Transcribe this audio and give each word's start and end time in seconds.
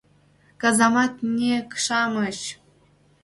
КАЗАМАТНЬЫК-ШАМЫЧ 0.61 2.39